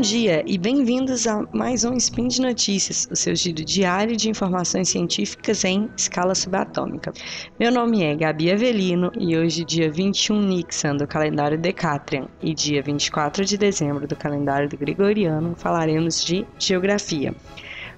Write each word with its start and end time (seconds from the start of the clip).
dia 0.00 0.42
e 0.46 0.58
bem-vindos 0.58 1.26
a 1.26 1.42
mais 1.52 1.82
um 1.84 1.94
Spin 1.94 2.28
de 2.28 2.40
Notícias, 2.42 3.08
o 3.10 3.16
seu 3.16 3.34
giro 3.34 3.64
diário 3.64 4.14
de 4.14 4.28
informações 4.28 4.90
científicas 4.90 5.64
em 5.64 5.88
escala 5.96 6.34
subatômica. 6.34 7.12
Meu 7.58 7.72
nome 7.72 8.02
é 8.02 8.14
Gabi 8.14 8.52
Avelino 8.52 9.10
e 9.18 9.36
hoje, 9.36 9.64
dia 9.64 9.90
21 9.90 10.42
Nixon 10.42 10.96
do 10.96 11.06
calendário 11.06 11.58
Decatrian 11.58 12.28
e 12.42 12.52
dia 12.54 12.82
24 12.82 13.44
de 13.44 13.56
dezembro 13.56 14.06
do 14.06 14.14
calendário 14.14 14.68
Gregoriano, 14.76 15.54
falaremos 15.56 16.22
de 16.22 16.46
geografia. 16.58 17.34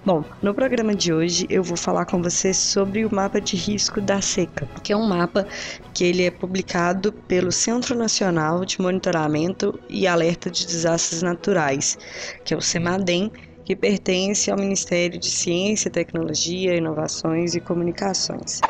Bom, 0.09 0.25
no 0.41 0.55
programa 0.55 0.95
de 0.95 1.13
hoje 1.13 1.47
eu 1.51 1.63
vou 1.63 1.77
falar 1.77 2.07
com 2.07 2.23
você 2.23 2.55
sobre 2.55 3.05
o 3.05 3.15
mapa 3.15 3.43
de 3.43 3.57
risco 3.57 4.01
da 4.01 4.23
seca, 4.23 4.67
que 4.83 4.91
é 4.91 4.97
um 4.97 5.07
mapa 5.07 5.47
que 5.93 6.03
ele 6.03 6.23
é 6.23 6.31
publicado 6.31 7.13
pelo 7.13 7.53
Centro 7.53 7.95
Nacional 7.95 8.65
de 8.65 8.81
Monitoramento 8.81 9.79
e 9.87 10.07
Alerta 10.07 10.51
de 10.51 10.67
Desastres 10.67 11.21
Naturais, 11.21 11.99
que 12.43 12.55
é 12.55 12.57
o 12.57 12.61
CEMADEM, 12.63 13.31
que 13.67 13.77
pertence 13.77 14.51
ao 14.51 14.57
Ministério 14.57 15.21
de 15.21 15.29
Ciência, 15.29 15.91
Tecnologia, 15.91 16.75
Inovações 16.75 17.55
e 17.55 17.61
Comunicações. 17.61 18.63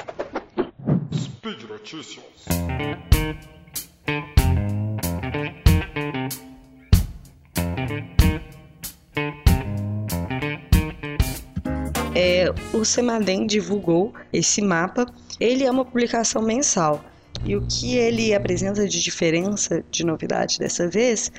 Speed 1.12 1.62
Notícias. 1.68 2.24
É, 12.18 12.52
o 12.74 12.84
Semadem 12.84 13.46
divulgou 13.46 14.12
esse 14.32 14.60
mapa. 14.60 15.06
Ele 15.38 15.62
é 15.62 15.70
uma 15.70 15.84
publicação 15.84 16.42
mensal. 16.42 17.04
E 17.44 17.54
o 17.54 17.62
que 17.62 17.96
ele 17.96 18.34
apresenta 18.34 18.88
de 18.88 19.00
diferença, 19.00 19.84
de 19.88 20.04
novidade 20.04 20.58
dessa 20.58 20.88
vez, 20.88 21.30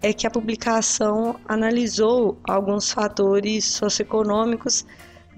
é 0.00 0.12
que 0.12 0.28
a 0.28 0.30
publicação 0.30 1.34
analisou 1.48 2.38
alguns 2.44 2.92
fatores 2.92 3.64
socioeconômicos 3.64 4.86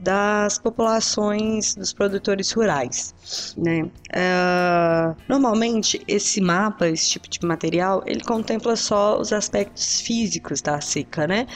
das 0.02 0.58
populações 0.58 1.74
dos 1.74 1.92
produtores 1.92 2.50
rurais. 2.50 3.14
Né? 3.56 3.82
Uh, 3.82 5.16
normalmente, 5.28 6.02
esse 6.08 6.40
mapa, 6.40 6.88
esse 6.88 7.10
tipo 7.10 7.28
de 7.30 7.44
material, 7.46 8.02
ele 8.04 8.22
contempla 8.24 8.74
só 8.74 9.20
os 9.20 9.32
aspectos 9.32 10.00
físicos 10.00 10.60
da 10.60 10.80
seca, 10.80 11.26
né? 11.26 11.46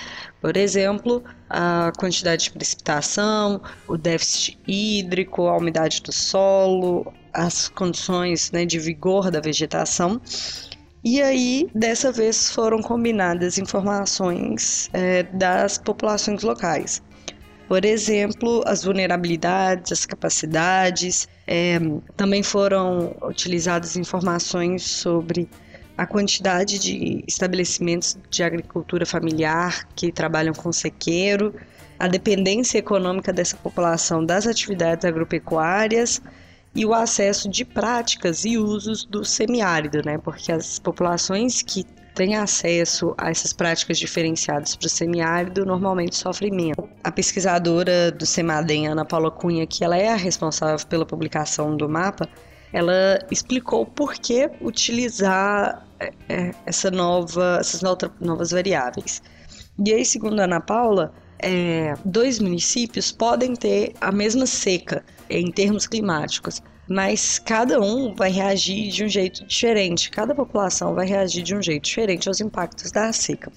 Por 0.40 0.56
exemplo, 0.56 1.24
a 1.50 1.90
quantidade 1.98 2.44
de 2.44 2.50
precipitação, 2.52 3.60
o 3.88 3.96
déficit 3.96 4.58
hídrico, 4.66 5.48
a 5.48 5.56
umidade 5.56 6.00
do 6.02 6.12
solo, 6.12 7.12
as 7.32 7.68
condições 7.68 8.52
né, 8.52 8.64
de 8.64 8.78
vigor 8.78 9.30
da 9.30 9.40
vegetação. 9.40 10.20
E 11.04 11.22
aí, 11.22 11.68
dessa 11.72 12.10
vez, 12.10 12.50
foram 12.50 12.82
combinadas 12.82 13.58
informações 13.58 14.90
é, 14.92 15.22
das 15.22 15.78
populações 15.78 16.42
locais. 16.42 17.00
Por 17.68 17.84
exemplo, 17.84 18.62
as 18.64 18.84
vulnerabilidades, 18.84 19.90
as 19.90 20.06
capacidades, 20.06 21.28
é, 21.46 21.78
também 22.16 22.42
foram 22.42 23.16
utilizadas 23.22 23.96
informações 23.96 24.84
sobre 24.84 25.48
a 25.98 26.06
quantidade 26.06 26.78
de 26.78 27.24
estabelecimentos 27.26 28.16
de 28.30 28.42
agricultura 28.42 29.04
familiar 29.04 29.88
que 29.96 30.12
trabalham 30.12 30.54
com 30.54 30.70
sequeiro, 30.70 31.54
a 31.98 32.06
dependência 32.06 32.78
econômica 32.78 33.32
dessa 33.32 33.56
população 33.56 34.24
das 34.24 34.46
atividades 34.46 35.04
agropecuárias 35.04 36.20
e 36.74 36.84
o 36.84 36.92
acesso 36.92 37.48
de 37.48 37.64
práticas 37.64 38.44
e 38.44 38.58
usos 38.58 39.04
do 39.04 39.24
semiárido, 39.24 40.02
né? 40.04 40.18
Porque 40.18 40.52
as 40.52 40.78
populações 40.78 41.62
que 41.62 41.86
tem 42.16 42.34
acesso 42.34 43.14
a 43.18 43.30
essas 43.30 43.52
práticas 43.52 43.98
diferenciadas 43.98 44.74
para 44.74 44.86
o 44.86 44.88
semiárido 44.88 45.66
normalmente 45.66 46.16
sofre 46.16 46.50
menos. 46.50 46.88
A 47.04 47.12
pesquisadora 47.12 48.10
do 48.10 48.24
CEMADEM, 48.24 48.88
Ana 48.88 49.04
Paula 49.04 49.30
Cunha, 49.30 49.66
que 49.66 49.84
ela 49.84 49.98
é 49.98 50.08
a 50.08 50.16
responsável 50.16 50.84
pela 50.86 51.04
publicação 51.04 51.76
do 51.76 51.86
mapa, 51.88 52.26
ela 52.72 53.18
explicou 53.30 53.84
por 53.84 54.14
que 54.14 54.50
utilizar 54.62 55.86
é, 56.00 56.10
é, 56.28 56.54
essa 56.64 56.90
nova, 56.90 57.58
essas 57.60 57.82
novas 58.18 58.50
variáveis. 58.50 59.22
E 59.84 59.92
aí, 59.92 60.04
segundo 60.04 60.40
a 60.40 60.44
Ana 60.44 60.60
Paula, 60.60 61.12
é, 61.38 61.92
dois 62.02 62.38
municípios 62.38 63.12
podem 63.12 63.54
ter 63.54 63.92
a 64.00 64.10
mesma 64.10 64.46
seca 64.46 65.04
em 65.28 65.50
termos 65.50 65.86
climáticos, 65.86 66.62
mas 66.88 67.38
cada 67.38 67.80
um 67.80 68.14
vai 68.14 68.30
reagir 68.30 68.90
de 68.90 69.04
um 69.04 69.08
jeito 69.08 69.44
diferente, 69.46 70.10
cada 70.10 70.34
população 70.34 70.94
vai 70.94 71.06
reagir 71.06 71.42
de 71.42 71.54
um 71.54 71.62
jeito 71.62 71.84
diferente 71.84 72.28
aos 72.28 72.40
impactos 72.40 72.90
da 72.92 73.12
seca. 73.12 73.50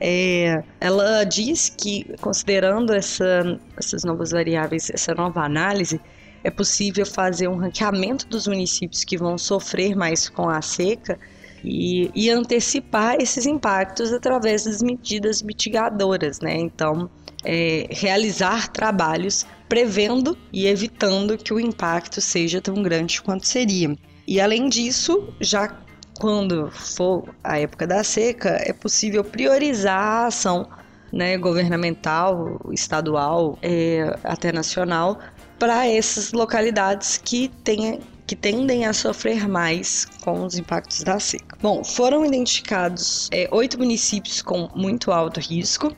É, 0.00 0.64
ela 0.80 1.22
diz 1.24 1.68
que, 1.68 2.04
considerando 2.20 2.92
essa, 2.92 3.58
essas 3.76 4.02
novas 4.02 4.32
variáveis, 4.32 4.90
essa 4.90 5.14
nova 5.14 5.42
análise, 5.42 6.00
é 6.42 6.50
possível 6.50 7.06
fazer 7.06 7.46
um 7.46 7.56
ranqueamento 7.56 8.26
dos 8.26 8.48
municípios 8.48 9.04
que 9.04 9.16
vão 9.16 9.38
sofrer 9.38 9.94
mais 9.94 10.28
com 10.28 10.48
a 10.48 10.60
seca 10.60 11.18
e, 11.64 12.10
e 12.14 12.30
antecipar 12.30 13.16
esses 13.20 13.46
impactos 13.46 14.12
através 14.12 14.64
das 14.64 14.82
medidas 14.82 15.42
mitigadoras, 15.42 16.40
né? 16.40 16.56
Então, 16.56 17.10
é, 17.44 17.86
realizar 17.90 18.68
trabalhos 18.68 19.46
prevendo 19.68 20.36
e 20.52 20.66
evitando 20.66 21.38
que 21.38 21.52
o 21.52 21.60
impacto 21.60 22.20
seja 22.20 22.60
tão 22.60 22.82
grande 22.82 23.22
quanto 23.22 23.46
seria. 23.46 23.96
E 24.26 24.40
além 24.40 24.68
disso, 24.68 25.32
já 25.40 25.76
quando 26.18 26.70
for 26.70 27.24
a 27.42 27.58
época 27.58 27.86
da 27.86 28.04
seca, 28.04 28.50
é 28.60 28.72
possível 28.72 29.24
priorizar 29.24 29.98
a 29.98 30.26
ação 30.26 30.68
né, 31.12 31.36
governamental, 31.36 32.60
estadual, 32.70 33.58
é, 33.60 34.16
até 34.24 34.52
nacional, 34.52 35.18
para 35.58 35.86
essas 35.86 36.32
localidades 36.32 37.18
que, 37.18 37.48
tenha, 37.62 37.98
que 38.32 38.36
tendem 38.36 38.86
a 38.86 38.94
sofrer 38.94 39.46
mais 39.46 40.06
com 40.22 40.46
os 40.46 40.56
impactos 40.56 41.02
da 41.02 41.20
seca. 41.20 41.54
Bom, 41.60 41.84
foram 41.84 42.24
identificados 42.24 43.28
é, 43.30 43.46
oito 43.52 43.76
municípios 43.78 44.40
com 44.40 44.70
muito 44.74 45.12
alto 45.12 45.38
risco 45.38 45.94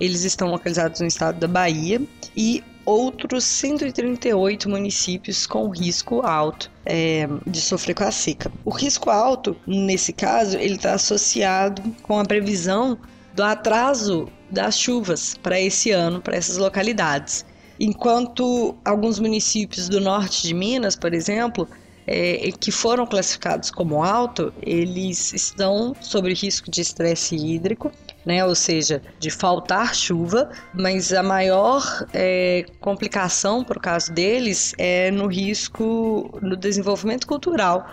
eles 0.00 0.24
estão 0.24 0.48
localizados 0.48 1.00
no 1.00 1.06
estado 1.06 1.38
da 1.38 1.46
Bahia 1.46 2.00
e 2.34 2.64
outros 2.86 3.44
138 3.44 4.66
municípios 4.68 5.46
com 5.46 5.68
risco 5.68 6.22
alto 6.22 6.70
é, 6.86 7.28
de 7.46 7.60
sofrer 7.60 7.94
com 7.94 8.04
a 8.04 8.10
seca. 8.10 8.50
O 8.64 8.70
risco 8.70 9.10
alto, 9.10 9.54
nesse 9.66 10.12
caso, 10.12 10.56
ele 10.56 10.76
está 10.76 10.94
associado 10.94 11.82
com 12.02 12.18
a 12.18 12.24
previsão 12.24 12.98
do 13.34 13.42
atraso 13.42 14.26
das 14.50 14.78
chuvas 14.78 15.34
para 15.42 15.60
esse 15.60 15.90
ano, 15.90 16.22
para 16.22 16.36
essas 16.36 16.56
localidades. 16.56 17.44
Enquanto 17.78 18.76
alguns 18.84 19.18
municípios 19.18 19.88
do 19.88 20.00
norte 20.00 20.46
de 20.46 20.54
Minas, 20.54 20.94
por 20.96 21.12
exemplo, 21.12 21.68
é, 22.06 22.50
que 22.60 22.70
foram 22.70 23.06
classificados 23.06 23.70
como 23.70 24.02
alto, 24.02 24.52
eles 24.62 25.32
estão 25.32 25.94
sob 26.00 26.32
risco 26.32 26.70
de 26.70 26.80
estresse 26.80 27.34
hídrico 27.34 27.90
né? 28.24 28.44
Ou 28.44 28.54
seja, 28.54 29.02
de 29.18 29.30
faltar 29.30 29.94
chuva, 29.94 30.50
mas 30.72 31.12
a 31.12 31.22
maior 31.22 32.06
é, 32.12 32.64
complicação 32.80 33.62
para 33.62 33.78
o 33.78 33.80
caso 33.80 34.12
deles 34.12 34.74
é 34.78 35.10
no 35.10 35.26
risco 35.26 36.38
no 36.40 36.56
desenvolvimento 36.56 37.26
cultural 37.26 37.86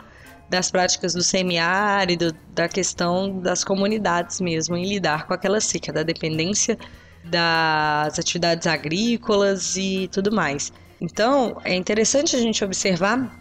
das 0.50 0.70
práticas 0.70 1.14
do 1.14 1.24
semiárido, 1.24 2.36
da 2.54 2.68
questão 2.68 3.40
das 3.40 3.64
comunidades 3.64 4.42
mesmo 4.42 4.76
em 4.76 4.86
lidar 4.86 5.26
com 5.26 5.34
aquela 5.34 5.62
seca, 5.62 5.94
da 5.94 6.04
dependência 6.04 6.78
das 7.24 8.18
atividades 8.18 8.68
agrícolas 8.68 9.76
e 9.78 10.10
tudo 10.12 10.32
mais. 10.32 10.72
Então, 11.00 11.58
é 11.64 11.76
interessante 11.76 12.36
a 12.36 12.40
gente 12.40 12.64
observar 12.64 13.40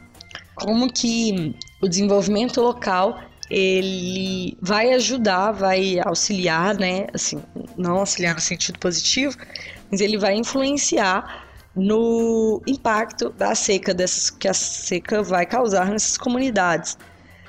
como 0.54 0.92
que 0.92 1.54
o 1.80 1.88
desenvolvimento 1.88 2.60
local 2.60 3.20
ele 3.50 4.56
vai 4.60 4.92
ajudar, 4.92 5.50
vai 5.52 5.98
auxiliar, 6.04 6.74
né? 6.76 7.06
Assim, 7.12 7.42
não 7.76 7.98
auxiliar 7.98 8.34
no 8.34 8.40
sentido 8.40 8.78
positivo, 8.78 9.36
mas 9.90 10.00
ele 10.00 10.16
vai 10.16 10.36
influenciar 10.36 11.48
no 11.74 12.62
impacto 12.66 13.30
da 13.30 13.54
seca, 13.54 13.92
dessas, 13.92 14.30
que 14.30 14.46
a 14.46 14.54
seca 14.54 15.22
vai 15.22 15.46
causar 15.46 15.86
nessas 15.86 16.16
comunidades. 16.16 16.96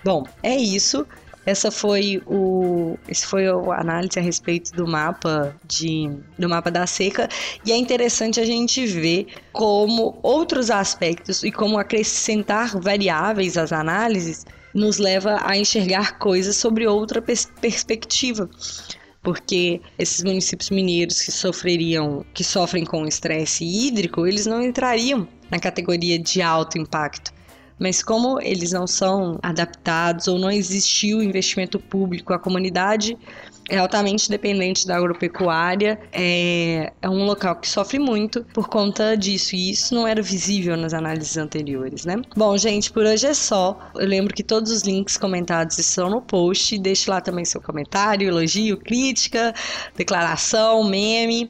Bom, 0.04 0.26
é 0.42 0.56
isso. 0.56 1.06
Essa 1.46 1.72
foi 1.72 2.22
o, 2.28 2.98
esse 3.08 3.26
foi 3.26 3.48
a 3.48 3.54
análise 3.80 4.20
a 4.20 4.22
respeito 4.22 4.72
do 4.74 4.88
mapa 4.88 5.56
de, 5.66 6.10
do 6.38 6.48
mapa 6.48 6.70
da 6.70 6.86
seca 6.86 7.28
e 7.66 7.72
é 7.72 7.76
interessante 7.76 8.40
a 8.40 8.46
gente 8.46 8.86
ver 8.86 9.28
como 9.52 10.20
outros 10.22 10.70
aspectos 10.70 11.44
e 11.44 11.52
como 11.52 11.80
acrescentar 11.80 12.80
variáveis 12.80 13.58
às 13.58 13.72
análises 13.72 14.46
nos 14.74 15.00
leva 15.00 15.40
a 15.44 15.58
enxergar 15.58 16.20
coisas 16.20 16.56
sobre 16.56 16.88
outra 16.88 17.22
pers 17.22 17.52
perspectiva. 17.60 18.50
Porque 19.24 19.82
esses 20.00 20.24
municípios 20.24 20.70
mineiros 20.70 21.22
que 21.22 21.32
sofreriam, 21.32 22.26
que 22.34 22.44
sofrem 22.44 22.84
com 22.84 23.06
estresse 23.06 23.64
hídrico, 23.64 24.26
eles 24.26 24.46
não 24.48 24.64
entrariam 24.64 25.28
na 25.50 25.60
categoria 25.60 26.18
de 26.18 26.42
alto 26.42 26.78
impacto. 26.78 27.32
Mas 27.82 28.04
como 28.04 28.40
eles 28.40 28.72
não 28.72 28.86
são 28.86 29.40
adaptados 29.42 30.28
ou 30.28 30.38
não 30.38 30.52
existiu 30.52 31.20
investimento 31.24 31.80
público, 31.80 32.32
a 32.32 32.38
comunidade 32.38 33.18
é 33.68 33.80
altamente 33.80 34.30
dependente 34.30 34.86
da 34.86 34.98
agropecuária, 34.98 36.00
é, 36.12 36.92
é 37.02 37.10
um 37.10 37.24
local 37.24 37.56
que 37.56 37.68
sofre 37.68 37.98
muito 37.98 38.44
por 38.54 38.68
conta 38.68 39.18
disso, 39.18 39.56
e 39.56 39.72
isso 39.72 39.96
não 39.96 40.06
era 40.06 40.22
visível 40.22 40.78
nas 40.78 40.94
análises 40.94 41.38
anteriores, 41.38 42.06
né? 42.06 42.22
Bom, 42.36 42.56
gente, 42.56 42.92
por 42.92 43.04
hoje 43.04 43.26
é 43.26 43.34
só. 43.34 43.80
Eu 43.96 44.08
lembro 44.08 44.32
que 44.32 44.44
todos 44.44 44.72
os 44.72 44.84
links 44.84 45.18
comentados 45.18 45.80
estão 45.80 46.08
no 46.08 46.22
post, 46.22 46.78
deixe 46.78 47.10
lá 47.10 47.20
também 47.20 47.46
seu 47.46 47.62
comentário, 47.62 48.28
elogio, 48.28 48.78
crítica, 48.78 49.56
declaração, 49.96 50.84
meme. 50.84 51.50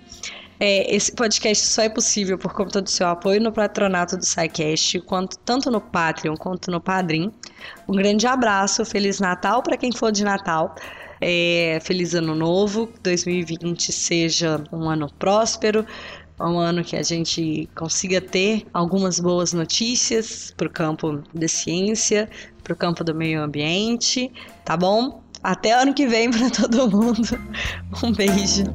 É, 0.63 0.95
esse 0.95 1.11
podcast 1.11 1.65
só 1.65 1.81
é 1.81 1.89
possível 1.89 2.37
por 2.37 2.53
conta 2.53 2.83
do 2.83 2.87
seu 2.87 3.07
apoio 3.07 3.41
no 3.41 3.51
patronato 3.51 4.15
do 4.15 4.23
SciCast, 4.23 4.99
quanto, 4.99 5.35
tanto 5.39 5.71
no 5.71 5.81
Patreon 5.81 6.35
quanto 6.37 6.69
no 6.69 6.79
Padrim. 6.79 7.31
Um 7.87 7.95
grande 7.95 8.27
abraço, 8.27 8.85
Feliz 8.85 9.19
Natal 9.19 9.63
para 9.63 9.75
quem 9.75 9.91
for 9.91 10.11
de 10.11 10.23
Natal. 10.23 10.75
É, 11.19 11.79
feliz 11.81 12.13
Ano 12.13 12.35
Novo, 12.35 12.93
2020 13.01 13.91
seja 13.91 14.63
um 14.71 14.87
ano 14.87 15.11
próspero, 15.17 15.83
um 16.39 16.59
ano 16.59 16.83
que 16.83 16.95
a 16.95 17.01
gente 17.01 17.67
consiga 17.75 18.21
ter 18.21 18.67
algumas 18.71 19.19
boas 19.19 19.53
notícias 19.53 20.53
para 20.55 20.67
o 20.67 20.69
campo 20.69 21.23
da 21.33 21.47
ciência, 21.47 22.29
para 22.63 22.73
o 22.73 22.75
campo 22.75 23.03
do 23.03 23.15
meio 23.15 23.41
ambiente, 23.41 24.31
tá 24.63 24.77
bom? 24.77 25.23
Até 25.41 25.71
ano 25.71 25.91
que 25.91 26.05
vem 26.05 26.29
para 26.29 26.51
todo 26.53 26.87
mundo. 26.87 27.29
Um 28.03 28.11
beijo. 28.11 28.65